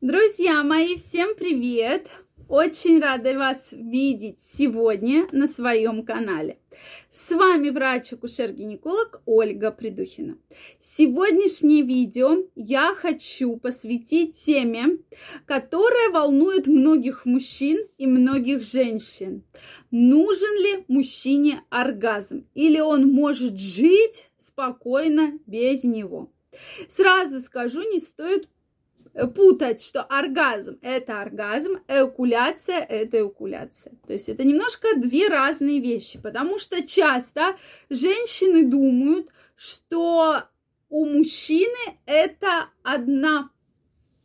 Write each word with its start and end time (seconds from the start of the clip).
Друзья 0.00 0.62
мои, 0.62 0.96
всем 0.96 1.34
привет! 1.34 2.08
Очень 2.48 3.00
рада 3.02 3.36
вас 3.36 3.68
видеть 3.70 4.40
сегодня 4.40 5.28
на 5.30 5.46
своем 5.46 6.06
канале. 6.06 6.58
С 7.12 7.30
вами 7.30 7.68
врач-акушер-гинеколог 7.68 9.20
Ольга 9.26 9.70
Придухина. 9.70 10.38
Сегодняшнее 10.80 11.82
видео 11.82 12.46
я 12.54 12.94
хочу 12.94 13.58
посвятить 13.58 14.42
теме, 14.42 15.00
которая 15.44 16.08
волнует 16.08 16.66
многих 16.66 17.26
мужчин 17.26 17.86
и 17.98 18.06
многих 18.06 18.62
женщин. 18.62 19.44
Нужен 19.90 20.62
ли 20.62 20.84
мужчине 20.88 21.62
оргазм? 21.68 22.46
Или 22.54 22.80
он 22.80 23.12
может 23.12 23.58
жить 23.58 24.30
спокойно 24.38 25.38
без 25.46 25.84
него? 25.84 26.32
Сразу 26.88 27.40
скажу, 27.40 27.82
не 27.82 28.00
стоит 28.00 28.48
путать, 29.26 29.82
что 29.82 30.02
оргазм– 30.02 30.78
это 30.82 31.20
оргазм, 31.20 31.78
эукуляция– 31.88 32.78
это 32.88 33.20
эукуляция. 33.20 33.92
То 34.06 34.12
есть 34.12 34.28
это 34.28 34.44
немножко 34.44 34.88
две 34.96 35.28
разные 35.28 35.80
вещи, 35.80 36.20
потому 36.20 36.58
что 36.58 36.86
часто 36.86 37.56
женщины 37.88 38.64
думают, 38.64 39.28
что 39.56 40.44
у 40.88 41.06
мужчины 41.06 41.98
это 42.06 42.68
одна 42.82 43.50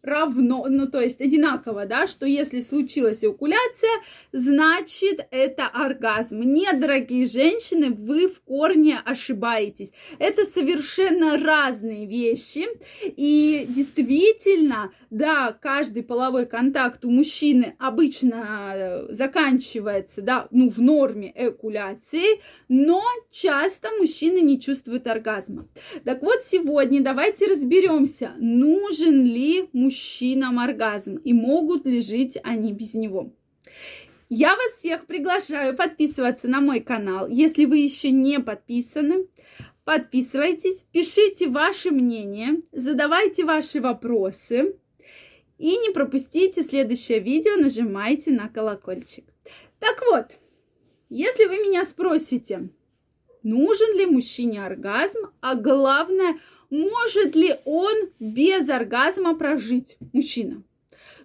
равно, 0.06 0.66
ну 0.70 0.88
то 0.88 1.02
есть 1.02 1.22
одинаково, 1.22 1.86
да, 1.86 2.08
что 2.08 2.26
если 2.26 2.62
случилась 2.62 3.24
эякуляция, 3.24 3.90
значит 4.32 5.28
это 5.32 5.66
оргазм. 5.68 6.42
Нет, 6.42 6.80
дорогие 6.80 7.26
женщины, 7.26 7.92
вы 7.92 8.28
в 8.28 8.42
корне 8.42 9.00
ошибаетесь. 9.04 9.90
Это 10.20 10.46
совершенно 10.46 11.38
разные 11.38 12.06
вещи. 12.06 12.66
И 13.04 13.66
действительно, 13.68 14.92
да, 15.10 15.58
каждый 15.60 16.04
половой 16.04 16.46
контакт 16.46 17.04
у 17.06 17.10
мужчины 17.10 17.76
обычно 17.80 18.74
э, 18.76 19.14
заканчивается, 19.14 20.22
да, 20.22 20.48
ну 20.52 20.70
в 20.70 20.80
норме 20.80 21.32
эякуляции, 21.36 22.42
но 22.70 23.04
часто 23.32 23.90
мужчины 24.00 24.40
не 24.42 24.60
чувствуют 24.60 25.08
оргазма. 25.08 25.68
Так 26.04 26.22
вот, 26.22 26.44
сегодня 26.46 27.02
давайте 27.02 27.48
разберемся, 27.48 28.34
нужен 28.40 29.26
ли 29.26 29.70
мужчина 29.74 29.95
мужчинам 29.96 30.60
оргазм 30.60 31.16
и 31.16 31.32
могут 31.32 31.86
ли 31.86 32.02
жить 32.02 32.38
они 32.44 32.74
без 32.74 32.96
него. 32.96 33.34
Я 34.28 34.50
вас 34.50 34.74
всех 34.80 35.06
приглашаю 35.06 35.76
подписываться 35.76 36.50
на 36.50 36.60
мой 36.60 36.82
канал. 36.82 37.28
Если 37.30 37.66
вы 37.66 37.78
еще 37.78 38.12
не 38.12 38.40
подписаны, 38.40 39.28
подписывайтесь, 39.86 40.86
пишите 40.92 41.48
ваше 41.48 41.92
мнение, 41.92 42.62
задавайте 42.74 43.46
ваши 43.46 43.80
вопросы 43.80 44.76
и 45.58 45.78
не 45.78 45.92
пропустите 45.92 46.64
следующее 46.64 47.20
видео, 47.20 47.56
нажимайте 47.56 48.32
на 48.32 48.50
колокольчик. 48.50 49.26
Так 49.80 50.04
вот, 50.12 50.38
если 51.10 51.46
вы 51.46 51.58
меня 51.60 51.86
спросите, 51.86 52.70
нужен 53.44 53.98
ли 53.98 54.08
мужчине 54.08 54.66
оргазм, 54.66 55.20
а 55.40 55.56
главное– 55.56 56.38
может 56.76 57.36
ли 57.36 57.56
он 57.66 58.10
без 58.20 58.70
оргазма 58.70 59.36
прожить, 59.36 59.98
мужчина, 60.14 60.64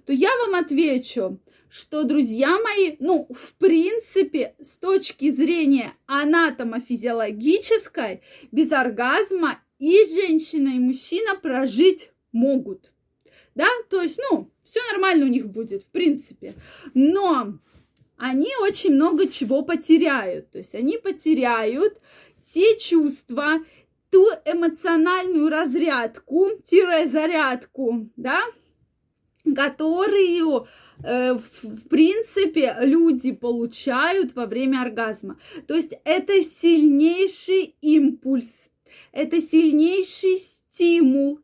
то 0.07 0.13
я 0.13 0.31
вам 0.45 0.57
отвечу, 0.57 1.39
что, 1.69 2.03
друзья 2.05 2.59
мои, 2.59 2.97
ну, 2.99 3.29
в 3.31 3.53
принципе, 3.55 4.55
с 4.61 4.77
точки 4.77 5.31
зрения 5.31 5.93
анатомофизиологической, 6.07 8.23
без 8.51 8.73
оргазма 8.73 9.61
и 9.79 10.05
женщина, 10.13 10.71
и 10.71 10.79
мужчина 10.79 11.37
прожить 11.37 12.11
могут. 12.33 12.91
Да, 13.55 13.69
то 13.89 14.03
есть, 14.03 14.19
ну, 14.31 14.51
все 14.65 14.81
нормально 14.93 15.27
у 15.27 15.29
них 15.29 15.49
будет, 15.49 15.83
в 15.83 15.91
принципе. 15.91 16.55
Но 16.95 17.59
они 18.17 18.49
очень 18.63 18.95
много 18.95 19.29
чего 19.29 19.63
потеряют. 19.63 20.51
То 20.51 20.59
есть 20.59 20.75
они 20.75 20.99
потеряют 20.99 22.01
те 22.45 22.79
чувства 22.79 23.61
ту 24.11 24.27
эмоциональную 24.45 25.49
разрядку, 25.49 26.49
зарядку, 27.07 28.11
да, 28.17 28.43
которую 29.55 30.67
э, 31.03 31.35
в 31.35 31.89
принципе 31.89 32.77
люди 32.81 33.33
получают 33.33 34.35
во 34.35 34.47
время 34.47 34.83
оргазма. 34.83 35.39
То 35.67 35.75
есть 35.75 35.93
это 36.05 36.43
сильнейший 36.43 37.77
импульс, 37.81 38.71
это 39.13 39.41
сильнейший 39.41 40.39
стимул, 40.39 41.41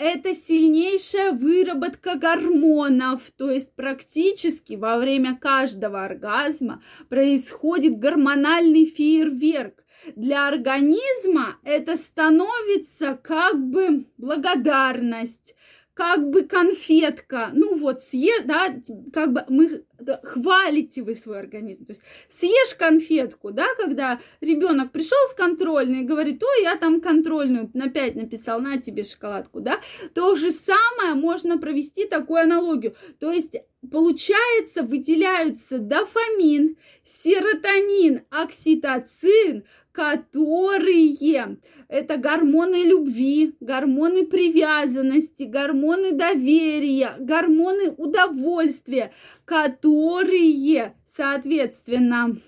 это 0.00 0.34
сильнейшая 0.34 1.32
выработка 1.32 2.16
гормонов, 2.16 3.30
то 3.36 3.50
есть 3.50 3.72
практически 3.74 4.74
во 4.74 4.96
время 4.96 5.36
каждого 5.36 6.04
оргазма 6.04 6.82
происходит 7.10 7.98
гормональный 7.98 8.86
фейерверк. 8.86 9.84
Для 10.16 10.48
организма 10.48 11.58
это 11.62 11.98
становится 11.98 13.18
как 13.22 13.62
бы 13.62 14.06
благодарность, 14.16 15.54
как 16.00 16.30
бы 16.30 16.44
конфетка, 16.44 17.50
ну 17.52 17.76
вот, 17.76 18.00
съе, 18.00 18.40
да, 18.46 18.74
как 19.12 19.34
бы 19.34 19.44
мы 19.50 19.84
хвалите 20.22 21.02
вы 21.02 21.14
свой 21.14 21.38
организм. 21.38 21.84
То 21.84 21.92
есть 21.92 22.02
съешь 22.30 22.74
конфетку, 22.74 23.50
да, 23.50 23.66
когда 23.76 24.18
ребенок 24.40 24.92
пришел 24.92 25.18
с 25.28 25.34
контрольной 25.34 26.00
и 26.00 26.06
говорит, 26.06 26.42
ой, 26.42 26.62
я 26.62 26.76
там 26.76 27.02
контрольную 27.02 27.70
на 27.74 27.90
5 27.90 28.14
написал, 28.14 28.60
на 28.60 28.78
тебе 28.78 29.04
шоколадку, 29.04 29.60
да, 29.60 29.78
то 30.14 30.36
же 30.36 30.52
самое 30.52 31.12
можно 31.12 31.58
провести 31.58 32.06
такую 32.06 32.40
аналогию. 32.40 32.96
То 33.18 33.30
есть 33.30 33.56
получается, 33.90 34.82
выделяются 34.82 35.78
дофамин, 35.78 36.78
серотонин, 37.04 38.22
окситоцин, 38.30 39.64
которые 40.00 41.58
это 41.88 42.16
гормоны 42.16 42.84
любви, 42.84 43.54
гормоны 43.60 44.24
привязанности, 44.24 45.42
гормоны 45.42 46.12
доверия, 46.12 47.16
гормоны 47.18 47.90
удовольствия, 47.90 49.12
которые, 49.44 50.94
соответственно, 51.14 52.40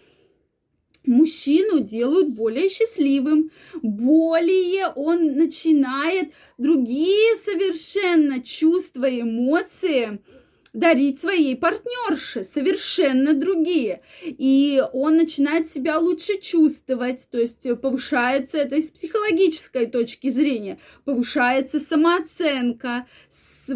мужчину 1.05 1.81
делают 1.81 2.31
более 2.31 2.71
счастливым, 2.71 3.51
более 3.83 4.87
он 4.87 5.37
начинает 5.37 6.33
другие 6.57 7.37
совершенно 7.45 8.43
чувства, 8.43 9.11
эмоции, 9.11 10.23
дарить 10.73 11.21
своей 11.21 11.57
партнерше 11.57 12.45
совершенно 12.45 13.35
другие. 13.35 14.03
И 14.23 14.83
он 14.93 15.17
начинает 15.17 15.73
себя 15.73 15.99
лучше 15.99 16.41
чувствовать, 16.41 17.29
то 17.31 17.39
есть 17.39 17.63
повышается 17.81 18.59
это 18.59 18.81
с 18.81 18.91
психологической 18.91 19.87
точки 19.87 20.31
зрения, 20.31 20.79
повышается 21.05 21.79
самооценка, 21.79 23.07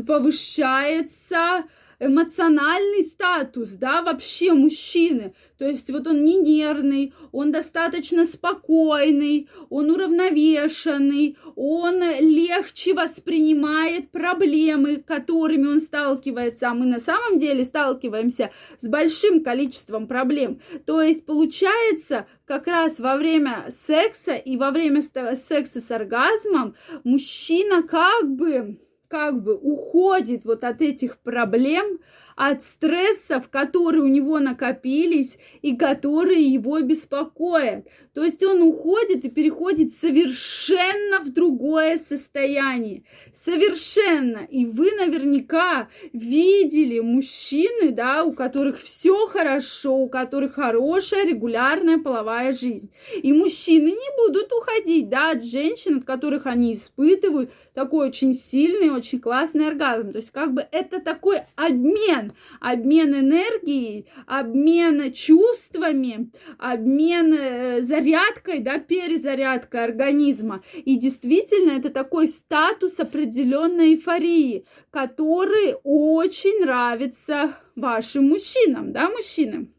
повышается 0.07 1.65
эмоциональный 1.99 3.05
статус, 3.05 3.71
да, 3.71 4.03
вообще 4.03 4.53
мужчины. 4.53 5.35
То 5.59 5.67
есть 5.67 5.91
вот 5.91 6.07
он 6.07 6.25
не 6.25 6.37
нервный, 6.37 7.15
он 7.33 7.53
достаточно 7.53 8.25
спокойный, 8.25 9.49
он 9.71 9.91
уравновешенный, 9.91 11.39
он 11.55 12.03
легче 12.21 12.95
воспринимает 12.95 14.11
проблемы, 14.11 14.97
которыми 14.97 15.67
он 15.67 15.81
сталкивается, 15.81 16.69
а 16.69 16.75
мы 16.75 16.87
на 16.87 17.01
самом 17.01 17.39
деле 17.39 17.65
сталкиваемся 17.65 18.51
с 18.81 18.87
большим 18.87 19.43
количеством 19.43 20.07
проблем. 20.07 20.61
То 20.85 21.01
есть 21.01 21.25
получается, 21.25 22.27
как 22.45 22.67
раз 22.67 22.99
во 22.99 23.17
время 23.17 23.73
секса 23.87 24.35
и 24.35 24.57
во 24.57 24.71
время 24.71 25.03
секса 25.03 25.81
с 25.81 25.91
оргазмом 25.91 26.75
мужчина 27.05 27.83
как 27.83 28.29
бы 28.29 28.79
как 29.09 29.43
бы 29.43 29.55
уходит 29.55 30.45
вот 30.45 30.65
от 30.65 30.83
этих 30.83 31.19
проблем, 31.19 31.99
от 32.37 32.65
стрессов, 32.65 33.49
которые 33.49 34.05
у 34.05 34.09
него 34.09 34.39
накопились 34.39 35.39
и 35.63 35.75
которые 35.75 36.43
его 36.43 36.79
беспокоят. 36.81 37.87
То 38.13 38.25
есть 38.25 38.43
он 38.43 38.63
уходит 38.63 39.25
и 39.25 39.31
переходит 39.31 39.93
совершенно 39.95 41.21
в 41.21 41.33
другое 41.33 41.99
состояние. 41.99 43.05
Совершенно. 43.45 44.39
И 44.51 44.67
вы 44.67 44.91
наверняка 44.93 45.89
видели 46.13 47.01
мужчины, 47.01 47.91
да, 47.91 48.23
у 48.25 48.33
которых 48.33 48.81
все 48.81 49.27
хорошо, 49.27 49.97
у 49.97 50.09
которых 50.09 50.55
хорошая 50.55 51.27
регулярная 51.27 51.99
половая 51.99 52.53
жизнь. 52.53 52.91
И 53.23 53.33
мужчины 53.33 53.89
не 53.89 54.17
будут 54.17 54.53
уходить, 54.53 55.09
да, 55.09 55.31
от 55.31 55.45
женщин, 55.45 55.99
от 55.99 56.05
которых 56.05 56.47
они 56.47 56.75
испытывают 56.75 57.51
такой 57.73 58.09
очень 58.09 58.35
сильный, 58.35 58.91
очень 58.91 59.21
классный 59.21 59.69
оргазм. 59.69 60.13
То 60.13 60.19
есть 60.19 60.31
как 60.31 60.53
бы 60.53 60.67
это 60.73 61.01
такой 61.01 61.41
обмен 61.55 62.26
обмен. 62.27 62.87
Обмен 62.87 63.15
энергией, 63.15 64.07
обмен 64.27 65.13
чувствами, 65.13 66.31
обмен 66.59 67.35
э, 67.35 67.83
зарядкой, 67.83 68.61
да, 68.61 68.79
перезарядкой 68.79 69.85
организма. 69.85 70.63
И 70.75 70.97
действительно, 70.97 71.73
это 71.73 71.91
такой 71.91 72.29
статус 72.29 72.99
определенной 72.99 73.95
эйфории, 73.95 74.65
который 74.91 75.75
очень 75.85 76.65
нравится 76.65 77.57
вашим 77.75 78.29
мужчинам, 78.29 78.93
да, 78.93 79.11
мужчинам. 79.11 79.76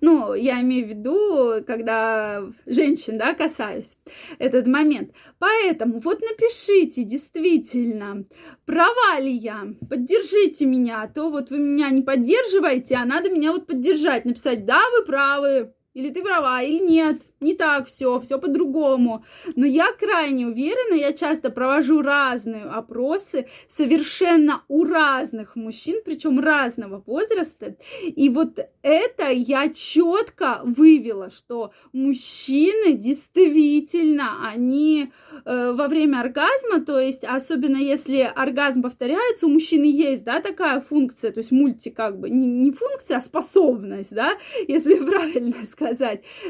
Ну, 0.00 0.32
я 0.32 0.60
имею 0.62 0.86
в 0.86 0.88
виду, 0.88 1.64
когда 1.66 2.42
женщин, 2.66 3.18
да, 3.18 3.34
касаюсь 3.34 3.98
этот 4.38 4.66
момент. 4.66 5.12
Поэтому 5.38 6.00
вот 6.00 6.20
напишите, 6.20 7.04
действительно, 7.04 8.24
права 8.64 9.20
ли 9.20 9.32
я, 9.32 9.66
поддержите 9.88 10.64
меня, 10.64 11.02
а 11.02 11.08
то 11.08 11.30
вот 11.30 11.50
вы 11.50 11.58
меня 11.58 11.90
не 11.90 12.02
поддерживаете, 12.02 12.96
а 12.96 13.04
надо 13.04 13.30
меня 13.30 13.52
вот 13.52 13.66
поддержать, 13.66 14.24
написать, 14.24 14.64
да, 14.64 14.80
вы 14.96 15.04
правы, 15.04 15.74
или 15.92 16.10
ты 16.10 16.22
права, 16.22 16.62
или 16.62 16.78
нет, 16.78 17.22
не 17.40 17.54
так 17.54 17.88
все, 17.88 18.20
все 18.20 18.38
по-другому. 18.38 19.24
Но 19.56 19.66
я 19.66 19.86
крайне 19.98 20.46
уверена, 20.46 20.94
я 20.94 21.12
часто 21.12 21.50
провожу 21.50 22.00
разные 22.00 22.64
опросы 22.64 23.48
совершенно 23.68 24.62
у 24.68 24.84
разных 24.84 25.56
мужчин, 25.56 26.00
причем 26.04 26.38
разного 26.38 27.02
возраста. 27.04 27.76
И 28.02 28.28
вот 28.28 28.58
это 28.82 29.30
я 29.32 29.68
четко 29.70 30.60
вывела, 30.62 31.30
что 31.30 31.72
мужчины 31.92 32.92
действительно, 32.92 34.48
они 34.48 35.10
э, 35.44 35.72
во 35.72 35.88
время 35.88 36.20
оргазма, 36.20 36.84
то 36.84 37.00
есть 37.00 37.24
особенно 37.24 37.78
если 37.78 38.20
оргазм 38.20 38.82
повторяется, 38.82 39.46
у 39.46 39.50
мужчины 39.50 39.84
есть, 39.84 40.24
да, 40.24 40.40
такая 40.40 40.80
функция, 40.80 41.32
то 41.32 41.38
есть 41.38 41.50
мульти 41.50 41.88
как 41.88 42.20
бы, 42.20 42.30
не, 42.30 42.46
не 42.46 42.70
функция, 42.70 43.16
а 43.16 43.20
способность, 43.20 44.12
да, 44.12 44.34
если 44.68 44.94
правильно 45.04 45.64
сказать, 45.64 45.79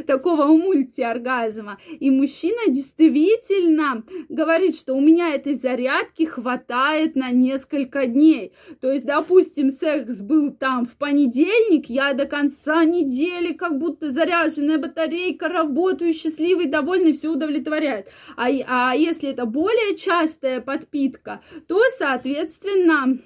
такого 0.06 0.46
мульти 0.46 1.00
мультиоргазма. 1.00 1.78
И 1.98 2.10
мужчина 2.10 2.68
действительно 2.68 4.04
говорит, 4.28 4.76
что 4.76 4.94
у 4.94 5.00
меня 5.00 5.34
этой 5.34 5.54
зарядки 5.54 6.24
хватает 6.24 7.16
на 7.16 7.30
несколько 7.30 8.06
дней. 8.06 8.52
То 8.80 8.92
есть, 8.92 9.06
допустим, 9.06 9.70
секс 9.70 10.20
был 10.20 10.52
там 10.52 10.86
в 10.86 10.96
понедельник, 10.96 11.86
я 11.88 12.12
до 12.12 12.26
конца 12.26 12.84
недели 12.84 13.52
как 13.52 13.78
будто 13.78 14.12
заряженная 14.12 14.78
батарейка, 14.78 15.48
работаю, 15.48 16.12
счастливый, 16.12 16.66
довольный, 16.66 17.12
все 17.12 17.32
удовлетворяет. 17.32 18.08
А, 18.36 18.48
а 18.66 18.94
если 18.94 19.30
это 19.30 19.46
более 19.46 19.96
частая 19.96 20.60
подпитка, 20.60 21.40
то, 21.66 21.80
соответственно, 21.98 23.18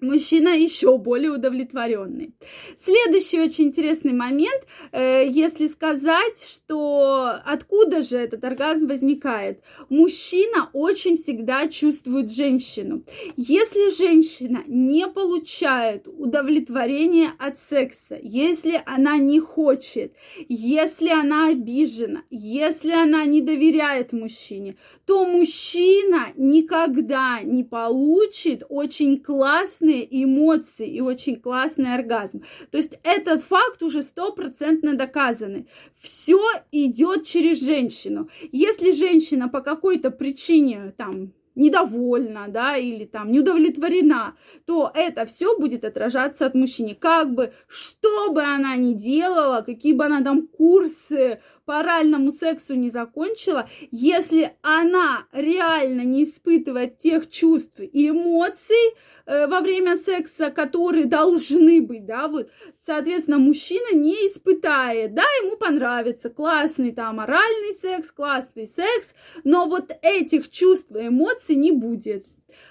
мужчина 0.00 0.50
еще 0.56 0.96
более 0.98 1.30
удовлетворенный. 1.30 2.34
Следующий 2.78 3.40
очень 3.40 3.68
интересный 3.68 4.12
момент, 4.12 4.64
э, 4.92 5.26
если 5.28 5.66
сказать, 5.66 6.42
что 6.42 7.34
откуда 7.44 8.02
же 8.02 8.18
этот 8.18 8.44
оргазм 8.44 8.86
возникает. 8.86 9.62
Мужчина 9.88 10.70
очень 10.72 11.22
всегда 11.22 11.68
чувствует 11.68 12.32
женщину. 12.32 13.04
Если 13.36 13.90
женщина 13.94 14.62
не 14.66 15.06
получает 15.06 16.06
удовлетворение 16.06 17.30
от 17.38 17.58
секса, 17.58 18.18
если 18.22 18.82
она 18.86 19.18
не 19.18 19.40
хочет, 19.40 20.14
если 20.48 21.08
она 21.08 21.48
обижена, 21.48 22.22
если 22.30 22.92
она 22.92 23.24
не 23.24 23.40
доверяет 23.40 24.12
мужчине, 24.12 24.76
то 25.06 25.24
мужчина 25.24 26.28
никогда 26.36 27.40
не 27.42 27.64
получит 27.64 28.62
очень 28.68 29.20
классный 29.20 29.89
классные 29.90 30.24
эмоции 30.24 30.88
и 30.88 31.00
очень 31.00 31.40
классный 31.40 31.94
оргазм. 31.94 32.42
То 32.70 32.78
есть 32.78 32.98
этот 33.02 33.42
факт 33.44 33.82
уже 33.82 34.02
стопроцентно 34.02 34.94
доказанный. 34.94 35.66
Все 36.00 36.40
идет 36.72 37.24
через 37.24 37.60
женщину. 37.60 38.28
Если 38.52 38.92
женщина 38.92 39.48
по 39.48 39.60
какой-то 39.60 40.10
причине 40.10 40.94
там 40.96 41.32
недовольна, 41.56 42.46
да, 42.48 42.76
или 42.76 43.04
там 43.04 43.32
не 43.32 43.40
удовлетворена, 43.40 44.34
то 44.66 44.90
это 44.94 45.26
все 45.26 45.58
будет 45.58 45.84
отражаться 45.84 46.46
от 46.46 46.54
мужчины. 46.54 46.94
Как 46.94 47.34
бы, 47.34 47.52
что 47.66 48.32
бы 48.32 48.42
она 48.42 48.76
ни 48.76 48.94
делала, 48.94 49.62
какие 49.62 49.92
бы 49.92 50.04
она 50.04 50.22
там 50.22 50.46
курсы 50.46 51.40
по 51.70 51.78
оральному 51.78 52.32
сексу 52.32 52.74
не 52.74 52.90
закончила, 52.90 53.68
если 53.92 54.56
она 54.60 55.26
реально 55.30 56.00
не 56.00 56.24
испытывает 56.24 56.98
тех 56.98 57.30
чувств 57.30 57.78
и 57.78 58.08
эмоций, 58.08 58.96
Э, 59.30 59.46
во 59.46 59.60
время 59.60 59.96
секса, 59.96 60.50
которые 60.50 61.04
должны 61.04 61.80
быть, 61.80 62.04
да, 62.04 62.26
вот, 62.26 62.50
соответственно, 62.80 63.38
мужчина 63.38 63.94
не 63.94 64.14
испытает, 64.26 65.14
да, 65.14 65.22
ему 65.42 65.56
понравится 65.56 66.30
классный 66.30 66.90
там 66.90 67.20
оральный 67.20 67.74
секс, 67.80 68.10
классный 68.10 68.66
секс, 68.66 69.14
но 69.44 69.66
вот 69.66 69.92
этих 70.02 70.50
чувств 70.50 70.90
и 70.96 71.06
эмоций 71.06 71.54
не 71.54 71.70
будет. 71.70 72.26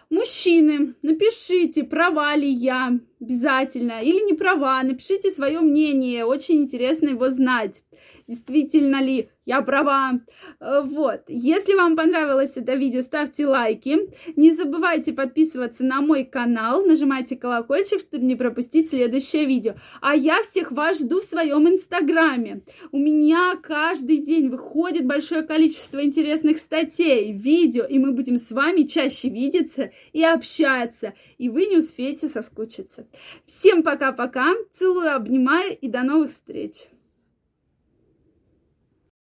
Мужчины, 0.09 0.95
напишите, 1.01 1.85
права 1.85 2.35
ли 2.35 2.49
я 2.49 2.99
обязательно 3.21 4.01
или 4.01 4.25
не 4.25 4.33
права, 4.33 4.83
напишите 4.83 5.31
свое 5.31 5.61
мнение, 5.61 6.25
очень 6.25 6.63
интересно 6.63 7.09
его 7.09 7.29
знать 7.29 7.81
действительно 8.29 9.01
ли 9.01 9.29
я 9.45 9.61
права. 9.61 10.19
Э, 10.59 10.81
вот. 10.83 11.21
Если 11.27 11.73
вам 11.73 11.95
понравилось 11.95 12.51
это 12.55 12.75
видео, 12.75 13.01
ставьте 13.01 13.47
лайки. 13.47 13.97
Не 14.35 14.53
забывайте 14.53 15.11
подписываться 15.11 15.83
на 15.83 16.01
мой 16.01 16.23
канал, 16.23 16.85
нажимайте 16.85 17.35
колокольчик, 17.35 17.99
чтобы 17.99 18.25
не 18.25 18.35
пропустить 18.35 18.89
следующее 18.89 19.45
видео. 19.45 19.73
А 20.01 20.15
я 20.15 20.43
всех 20.43 20.71
вас 20.71 20.99
жду 20.99 21.21
в 21.21 21.25
своем 21.25 21.67
инстаграме. 21.67 22.61
У 22.91 22.99
меня 22.99 23.55
каждый 23.61 24.17
день 24.17 24.49
выходит 24.49 25.07
большое 25.07 25.41
количество 25.41 26.03
интересных 26.03 26.59
статей, 26.59 27.33
видео, 27.33 27.85
и 27.85 27.97
мы 27.97 28.11
будем 28.11 28.37
с 28.37 28.51
вами 28.51 28.83
чаще 28.83 29.29
видеться 29.29 29.91
и 30.13 30.23
общаться, 30.23 31.15
и 31.39 31.49
вы 31.49 31.65
не 31.65 31.77
успеете 31.77 32.27
соскучиться. 32.27 33.07
Всем 33.47 33.81
пока-пока, 33.81 34.53
целую, 34.71 35.15
обнимаю 35.15 35.75
и 35.75 35.87
до 35.87 36.03
новых 36.03 36.29
встреч! 36.31 36.73